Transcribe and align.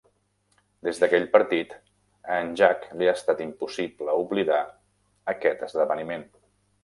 Des 0.85 1.01
d'aquell 1.01 1.25
partit, 1.33 1.75
a 2.29 2.37
en 2.45 2.49
Jack 2.61 2.87
li 3.01 3.11
ha 3.11 3.13
estat 3.19 3.45
impossible 3.47 4.17
oblidar 4.25 4.63
aquest 5.35 5.63
esdeveniment. 5.69 6.27